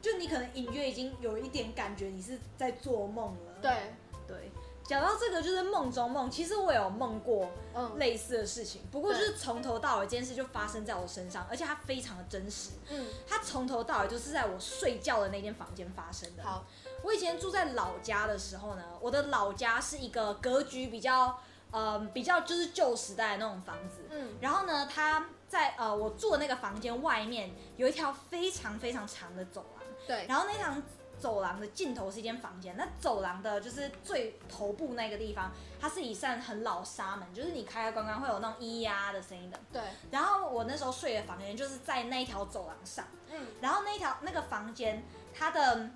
[0.00, 3.52] 就你可能隐约已经有一点感觉你是在做梦了。
[3.60, 3.94] 对，
[4.26, 4.50] 对，
[4.86, 12.70] 讲到这个就是梦中梦，其实我有梦过嗯类似的事情，不过就是从头到尾这件事就发生在我身上，而且它非常的真实。
[12.88, 16.42] 嗯，它从头到尾就是在我睡觉的那间房间发生的。
[16.44, 16.64] 好，
[17.02, 21.36] 我以前住在老家的时候呢，我的老家是一个格局比较，
[21.72, 24.02] 呃，比较就是旧时代的那种房子。
[24.10, 30.72] 嗯然后呢，它在呃我住的那个房间外面有一条非常非常长的走廊，对，然后那条
[31.18, 35.50] 走廊的尽头是一间房间，那走廊的就是最头部那个地方，
[35.80, 39.58] 它是一扇很老纱门，就是你开开关关会有那种咿呀的声音的。
[39.72, 43.04] 对，然后我那时候睡的房间就是在那一条走廊上。
[43.32, 45.02] 嗯然后那一条那个房间，
[45.34, 45.90] 它的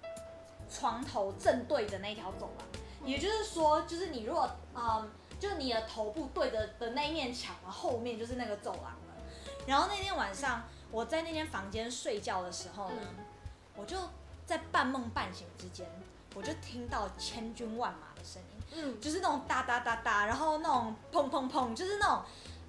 [0.70, 9.24] 床头正对着那条走廊，也就是说，就是你如果嗯，就是你的头部对着的那一面墙啊，后面就是那个走廊了。
[9.66, 13.02] 然后那天晚上我在那间房间睡觉的时候呢，
[13.76, 13.96] 我就
[14.50, 15.86] 在半梦半醒之间，
[16.34, 18.62] 我就听到千军万马的声音。
[18.74, 22.22] 嗯，就是那种哒哒哒哒，然后那种砰砰砰，就是那种。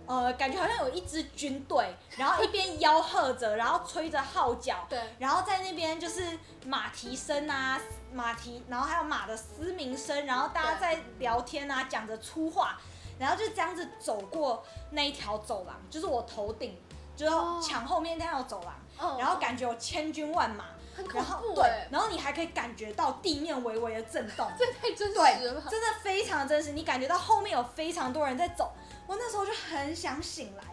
[0.07, 7.79] 呃，感觉好像有一支军队，然后一边吆喝着，然后吹着号角， 对，然后在那边就是马蹄声啊，
[8.11, 12.79] 马蹄，然后还有马的嘶鸣声，然后大家在聊天啊，讲着粗话，
[13.19, 16.75] 然后就这样子走过那一条走廊，就是我头顶，
[17.15, 20.65] 就是哦墙后面那条走廊，嗯然后感觉有千军万马，
[20.95, 28.71] 很恐然后对然后你还可以感觉到地面微微的震动， 这太真实对了吧？，真的非常真实，你感觉到后面有非常多人在走。
[29.08, 30.63] 我那时候就很想醒来，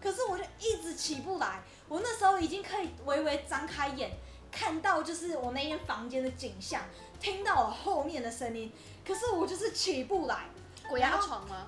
[0.00, 1.60] 可是我就一直起不来。
[1.88, 4.10] 我那时候已经可以微微张开眼，
[4.52, 6.82] 看到就是我那间房间的景象，
[7.20, 8.72] 听到我后面的声音，
[9.04, 10.44] 可是我就是起不来，
[10.88, 11.66] 鬼压床吗？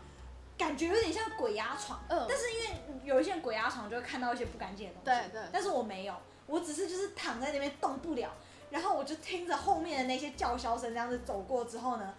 [0.57, 2.01] 感觉有点像鬼压床。
[2.09, 6.15] 嗯但是因为有一些鬼压床就会看到一些不干净的东西，对对但是我没有，
[6.53, 8.31] 我只是就是躺在那边动不了，
[8.69, 12.15] 然后我就听着后面的那些叫嚣声这样子走过之后呢，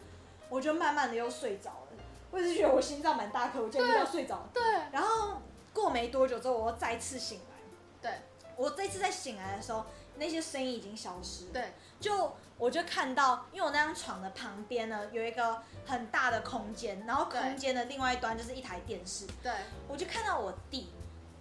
[0.50, 2.04] 我就慢慢的又睡着了。
[2.32, 4.50] 我只是觉得我心脏蛮大颗，我就又要睡着了。
[4.52, 5.40] 对然后
[5.72, 7.56] 过没多久之后，我又再次醒来。
[8.02, 8.12] 对
[8.56, 11.52] 我这次在醒来的时候，那些声音已经消失了。
[11.54, 19.52] 对，就我就看到，因为我那张床的旁边呢有一个很大的空间，然后空间的另外一端就是一台电视，对，
[19.88, 20.90] 我就看到我弟，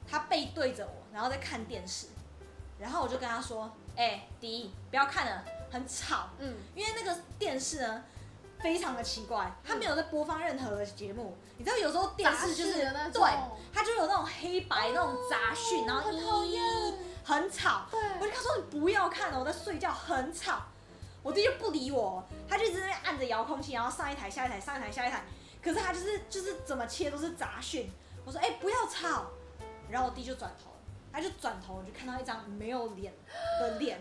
[0.06, 2.08] 他背对着我，然后在看电视，
[2.82, 8.04] 然后我就跟他说：“哎、弟，不要看了，很吵。”嗯，因为那个电视呢
[8.60, 11.36] 非常的奇怪，它没有在播放任何的节目。
[11.56, 12.72] 你知道有时候电视就是
[13.12, 13.22] 对，
[13.72, 16.62] 它就有那种黑白那种杂讯，然后很讨咦厌
[17.24, 17.86] 很吵。
[17.92, 20.60] 我，就跟他说你不要看了，我在睡觉，很吵。
[21.22, 25.22] 我弟就不理我，他就一直在那边按着遥控器，然后上一台下一台上一台下一台，
[25.62, 27.88] 可是他就是就是怎么切都是杂讯。
[28.24, 29.26] 我说哎、不要吵，
[29.88, 30.71] 然后我弟就转头了，
[31.12, 33.12] 他就转头我就看到一张没有脸
[33.60, 34.00] 的脸，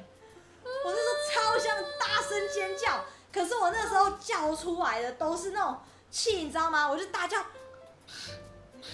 [0.64, 5.78] 我那时候超想大声尖叫，可是我那时候叫出来的都是那种
[6.10, 6.90] 气，你知道吗？
[6.90, 8.86] 我就大叫，妈妈，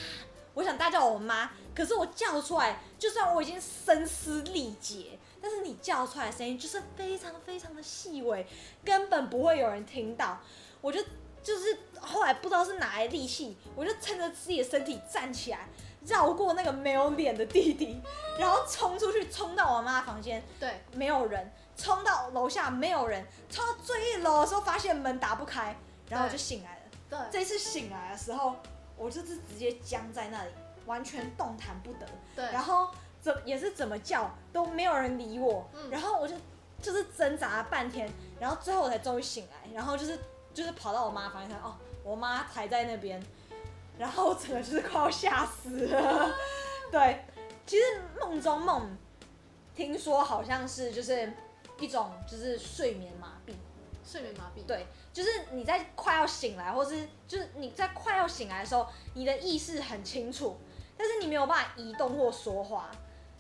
[0.56, 8.48] 我想大叫我妈，可是我叫出来，就算我已经声嘶力竭，但是你叫出来的声音就是非常非常的细微，
[8.84, 10.40] 根本不会有人听到。
[10.82, 11.00] 我就
[11.44, 15.70] 就是后来不知道是哪来力气，我就撑着自己的身体站起来，
[16.08, 18.02] 绕过那个没有脸的弟弟，
[18.39, 25.76] 然后冲出去，冲到我妈房间，对，没有人，冲到楼下没有人，冲到最一楼的时候发现门打不开，
[26.10, 26.82] 然后我就醒来了。
[27.10, 28.56] 对，这次醒来的时候，
[28.96, 30.50] 我就是直接僵在那里，
[30.86, 32.06] 完全动弹不得。
[32.36, 32.89] 对，然后
[33.22, 35.89] 怎也是怎么叫都没有人理我，嗯。
[35.89, 36.36] 然后我就
[36.82, 40.20] 就是挣扎了半天，然后最后我才终于醒来，然后就是
[40.54, 43.22] 就是跑到我妈房间，哦，我妈还在那边，
[43.98, 46.36] 然后我整个就是快要吓死了。
[46.92, 47.26] 对，
[47.66, 47.84] 其实
[48.20, 48.98] 梦中梦，
[49.76, 51.34] 听说好像是就是
[51.80, 53.54] 一种就是睡眠麻痹，
[54.06, 54.66] 睡眠麻痹。
[54.66, 60.58] 对，就是你在快要醒来，或是就是你在快要醒来的时候，你的意识很清楚，
[60.96, 62.90] 但是你没有办法移动或说话。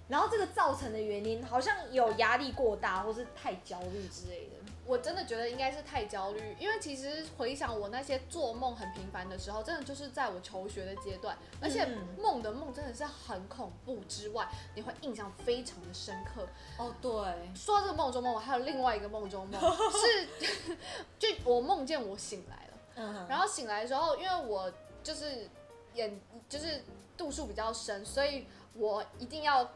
[0.09, 4.56] 然后这个造成的原因好像有压力过大，或是太焦虑之类的。
[4.87, 12.07] 我真的觉得应该是太焦虑，因为其实回想我那些做梦很频繁的时候，真的就是在我求学的阶段，而且嗯。
[12.17, 16.47] 梦的梦真的是很恐怖之外，你会印象非常的深刻。
[16.77, 17.11] 哦，对，
[17.55, 19.59] 说到这个梦中梦，我还有另外一个梦中梦，
[19.91, 20.75] 是
[21.19, 24.71] 就我梦见我醒来了，嗯然后醒来的时候，因为我
[25.03, 25.47] 就是
[25.93, 26.19] 眼
[26.49, 26.83] 就是
[27.15, 29.69] 度数比较深，所以我一定要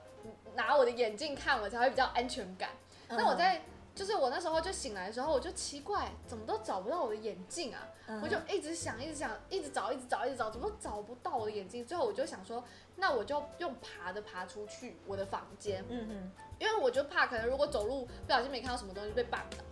[0.56, 2.72] 拿我的眼镜看，我才会比较安全感。
[3.08, 3.62] 嗯那我在
[3.94, 7.88] 就是我那时候就醒来的时候，我就奇怪，怎么都找不到我的眼镜啊？
[8.08, 11.86] 嗯我就一直想，一直想，一直找，一直找，一直找，怎么都找不到我的眼镜。
[11.86, 12.64] 最后我就想说，
[12.96, 19.64] 那我就用爬的爬出去我的房间，嗯哼，因为我就怕可能如果走路不小心没看到什么东西被绊倒。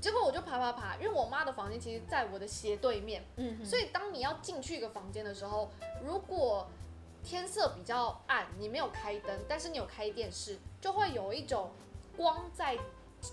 [0.00, 5.70] 结果我就爬爬爬，因为我妈的房间其实在我的斜对面，嗯哼，所以当你要进去一个房间的时候，
[6.04, 6.68] 如果
[7.24, 11.70] 天色比较暗，你没有开灯，但是你有开电视，就会有一种
[12.16, 12.78] 光在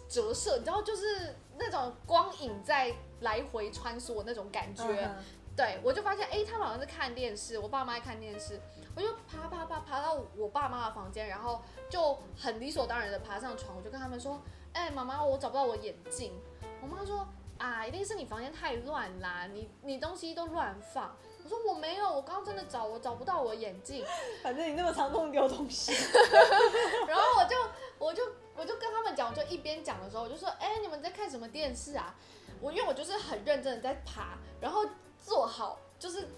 [0.09, 4.83] 折射，你知道，就是那种光影在来回穿梭的那种感觉。
[4.83, 5.23] 嗯
[5.55, 8.59] 对，我就发现，哎、他们好像是看电视，我爸妈在看电视，
[8.93, 14.41] 我就爬爬爬爬到我爸妈的房间，然后就很理所当然的爬上床，我就跟他们说，
[14.73, 16.33] 哎、妈妈，我找不到我眼镜。
[16.81, 17.25] 我妈说，
[17.57, 21.15] 啊，一定是你房间太乱啦，你你东西都乱放。
[21.45, 24.03] 我说我没有，我刚刚真的找，我找不到我眼镜。
[24.43, 25.93] 反正你那么常弄丢东西，
[27.07, 27.55] 然后我就
[27.97, 28.23] 我就
[28.55, 32.15] 我就跟他们讲，我就一边讲的时候，我就说，哎、你们在看什么电视啊？
[32.61, 34.85] 我因为我就是很认真的在爬，然后
[35.23, 36.29] 坐好，就是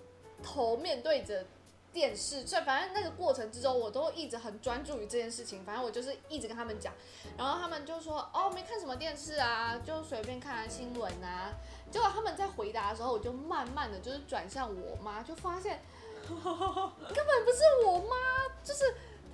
[0.42, 1.46] 头面对着
[1.94, 5.64] 电视，所以反正那个过程之中，我都一直很专注于这件事情。
[5.64, 6.94] 反正我就是一直跟他们讲，
[7.38, 11.54] 然后他们就说，哦，没看什么电视啊，就随便看看新闻啊。
[11.92, 15.80] 结果他们在回答的时候，我就慢慢的就是转向我妈，就发现
[16.28, 18.16] 根本不是我妈，
[18.64, 18.84] 就是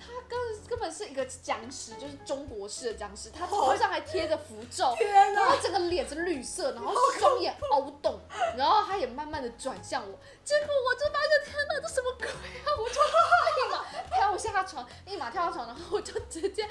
[0.06, 0.38] 她根
[0.68, 8.20] 根本是一个僵尸，就是中国式的僵尸，他头上还贴着符咒， 天然后整个脸是绿色，然后双眼凹洞，
[8.56, 12.68] 然后他也慢慢的转向我，结果我就发现天哪，这什么鬼啊！
[12.78, 13.00] 我就
[13.56, 13.84] 立马
[14.16, 16.68] 跳下床，立马跳下床，然后我就直接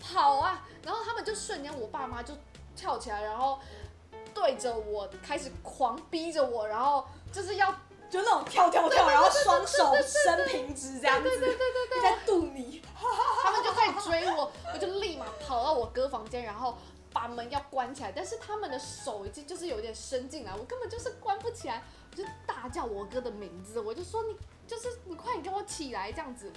[0.00, 2.34] 跑啊，然后他们就瞬间，我爸妈就
[2.76, 3.58] 跳起来，然后
[4.32, 7.74] 对着我开始狂逼着我，然后就是要
[8.14, 12.80] 就那种跳跳跳，然后双手伸平直这样子，对对对对，在渡你。
[13.42, 16.78] 他们就开始追我，我就立马跑到我哥房间，然后
[17.12, 26.52] 把门要关起来，但是他们的手已经就是有点伸进来，我根本就是关不起来，我就大叫我哥的名字，我就说你就是你快点给我起来这样子，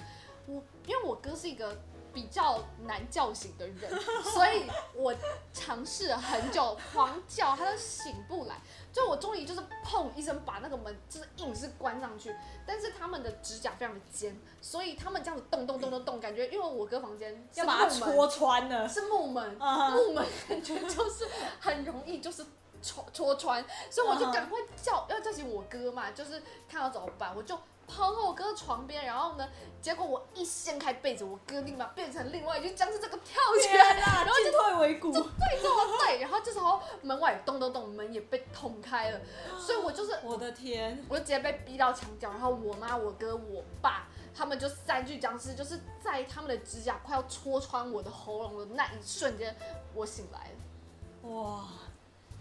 [0.46, 1.76] 我因为我哥是一个
[2.14, 4.62] 比较难叫醒的人，所以
[4.94, 5.12] 我
[5.52, 8.54] 尝试了很久， 狂叫他都醒不来，
[8.98, 12.34] 就我终于就是砰一声把那个门就是硬是关上去，
[12.66, 18.88] 但是他们的指甲非常的尖，所以他们这样子动动动动动，感觉因为我哥房间是要把它木门，戳穿了。
[18.88, 21.28] 是木门，啊木门感觉就是
[21.60, 22.44] 很容易就是
[22.82, 27.56] 戳戳穿，所以我就嗯赶快叫要叫醒我哥嘛，就是看到怎么办，我就
[27.88, 29.48] 跑到我哥床边，然后呢，
[29.80, 35.10] 结果我一掀开被子，我哥立马变成另外一具僵尸，这个跳起来，天哪，进退维谷。
[35.10, 39.20] 对着我对，然后这时候门外咚咚咚，门也被捅开了，
[39.58, 41.02] 所以我就是 我的天！
[41.08, 49.56] 我就直接被逼到墙角，然后我妈、我哥、我爸他们就三具僵尸，就是在他们的指甲快要戳穿我的喉咙的那一瞬间，
[49.94, 51.30] 我醒来了。
[51.30, 51.64] 哇，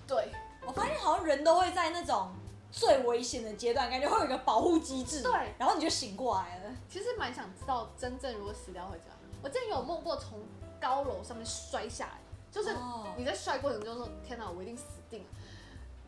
[0.06, 0.32] 对
[0.66, 2.30] 我发现好像人都会在那种
[2.72, 6.72] 最危险的阶段，感觉会有一个保护机制，对然后你就醒过来了。
[6.90, 9.18] 其实蛮想知道真正如果死掉会怎样。
[9.42, 10.40] 我之前有梦过从
[10.80, 12.20] 高楼上面摔下来，
[12.52, 15.26] 就是哦你在摔过程中说天哪，我一定死定了。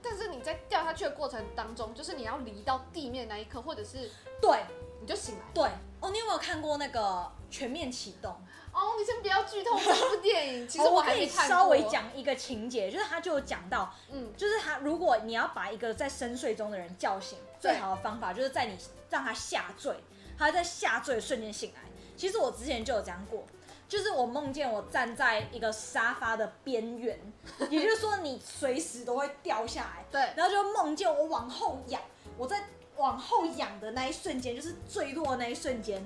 [0.02, 4.10] 但是你在掉下去的过程当中，就是你要离到地面那一刻，或者是
[4.42, 4.64] 对
[5.02, 5.42] 你就醒来。
[5.54, 7.02] 对哦，你有没有看过那个
[7.50, 8.32] 《全面启动》？
[8.72, 11.42] 哦，你先不要剧透这部电影，其实哦我还没看过。
[11.42, 18.78] 可以稍微，讲一个情节，就是他就有讲到，嗯，就是他如果你要把一个在深睡中的人叫醒，最好的方法就是在你
[19.10, 19.96] 让他下坠，
[20.38, 21.82] 他在下坠的瞬间醒来。
[22.16, 23.46] 其实我之前就有讲过，
[23.88, 27.18] 就是我梦见我站在一个沙发的边缘，
[27.72, 32.02] 也就是说你随时都会掉下来，对，然后就梦见我往后仰，
[32.38, 32.66] 我在
[32.98, 36.06] 往后仰的那一瞬间，就是坠落的那一瞬间，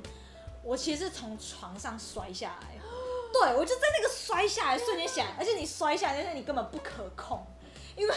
[0.64, 2.68] 我其实是从床上摔下来。
[3.34, 7.44] 对，我就在那个摔下来瞬间醒来，而且你摔下来，但是你根本不可控，
[7.96, 8.16] 因为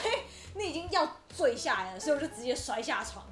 [0.55, 3.25] 你已经要坠下来了，所以我就直接摔下床。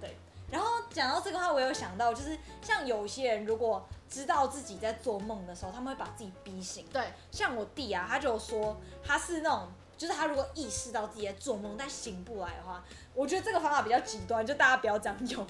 [0.00, 0.16] 对，
[0.48, 6.86] 然后讲到这个话，我有想到，就是像有些人如果知道自己在做梦的时候，他们会把自己逼醒。
[6.92, 9.66] 对，像我弟啊，他就说他是那种，
[9.98, 15.44] 就是他如果意识到自己在做梦但醒不来的话，我觉得这个方法比较极端，就大家不要这样用。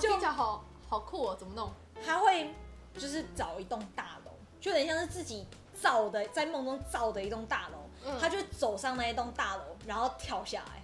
[0.00, 1.72] 就听起来好好酷哦，怎么弄？
[2.04, 2.54] 他会
[2.96, 5.46] 就是找一栋大楼，就有点像是自己
[5.80, 10.82] 造的，在梦中造的一栋大楼，嗯他就走上那一栋大楼，然后跳下来。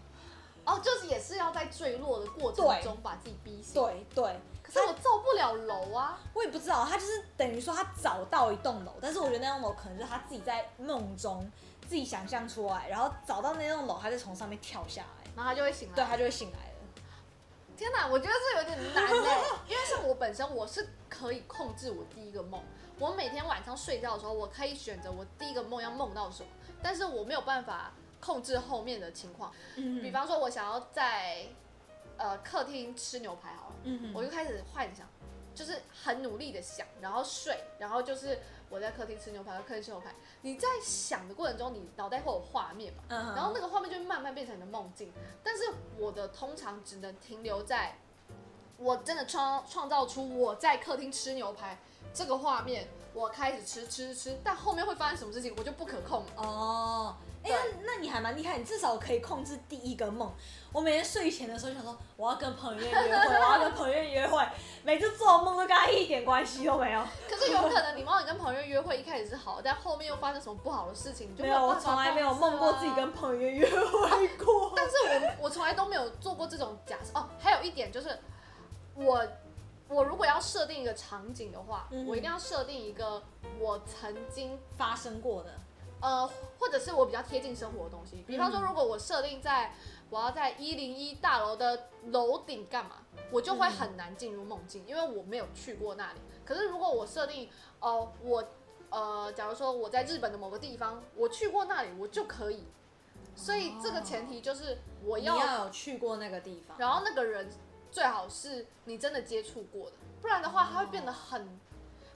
[0.65, 6.19] 哦，就是也是要在坠落的过程对中把自己逼醒。，对对，可是我造不了楼啊。
[6.33, 11.47] 我也不知道，他就是等于说他找到一栋楼，但是我觉得那栋楼可能是他自己在梦中
[11.87, 15.95] 自己想象出来，然后找到那栋楼，他就从上面跳下来，然后他就会醒来。
[15.97, 16.65] 对，他就会醒来了。
[17.77, 22.61] 天哪，我觉得这有点难哎，因为像我本身我是可以控制我第一个梦，
[22.99, 26.49] 我每天晚上睡觉的时候，我可以选择我第一个梦要梦到什么，
[26.83, 29.53] 但是我没有办法控制后面的情况。
[29.77, 31.47] 嗯比方说，我想要在
[32.17, 35.07] 呃客厅吃牛排好了，嗯我就开始幻想，
[35.55, 40.13] 就是很努力的想，然后睡，然后就是我在客厅吃牛排，客厅吃牛排。
[40.43, 43.05] 你在想的过程中，你脑袋会有画面嘛？
[43.09, 45.13] 嗯然后那个画面就慢慢变成你的梦境。
[45.43, 45.63] 但是
[45.97, 47.97] 我的通常只能停留在
[48.85, 51.79] 我真的创创造出我在客厅吃牛排
[52.13, 56.27] 这个画面，我开始吃吃吃，但后面会发生什么事情我就不可控了。
[56.37, 60.31] 哦，哎、对那那你还蛮厉害，你至少可以控制第一个梦。
[60.71, 64.47] 我每天睡前的时候想说，我要跟彭于晏约会，我要跟彭于晏约会，
[64.83, 67.03] 每次做梦都跟他一点关系都没有。
[67.27, 74.75] 可是有可能你梦你跟朋友约会一开始是好，但后面又发生什么不好的事情，你就没有，我从来没有梦过自己啊跟彭于晏约会过。
[74.77, 77.27] 但是我我从来都没有做过这种假设哦。
[77.39, 78.19] 还有一点就是，
[78.95, 79.27] 我
[79.89, 83.23] 我如果要设定一个场景的话，嗯我一定要设定一个
[83.59, 85.51] 我曾经发生过的，
[86.01, 86.27] 呃，
[86.59, 88.23] 或者是我比较贴近生活的东西。
[88.27, 89.73] 比方说，嗯如果我设定在
[90.11, 96.21] 我要在一零一大楼的楼顶干嘛，我就会很难进入梦境，因为我没有去过那里。
[96.45, 97.49] 可是如果我设定
[97.81, 98.45] 哦、我
[98.91, 102.65] 呃，假如说我在日本的某个地方，我去过那里，我就可以。
[103.35, 106.79] 所以这个前提就是我要要有去过那个地方。
[106.79, 107.51] 然后那个人
[107.95, 111.61] 最好是你真的接触过的，不然的话它会变得很，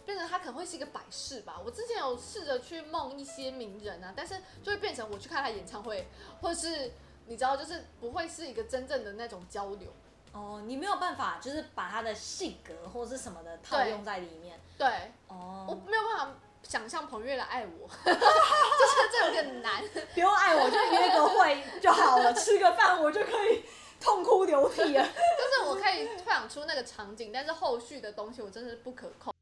[0.04, 1.60] 变成它可能会是一个摆饰吧。
[1.64, 6.08] 我之前有试着去梦一些名人啊，但是就会变成我去看他演唱会，
[6.40, 6.90] 或是
[7.26, 9.92] 你知道，就是不会是一个真正的那种交流。
[10.32, 14.58] 哦，你没有办法，就是把他的性格或者是什么的套用在里面。
[14.76, 14.88] 对
[15.28, 19.80] 哦我哦，没有办法想象彭越来爱我， 就是这有点难。
[20.12, 23.64] 不用爱我，就约个会就好了，吃个饭我就可以
[24.00, 25.04] 痛哭流涕啊。
[25.06, 29.32] 就是我可以幻想出那个场景，但是后续的东西我真的是不可控。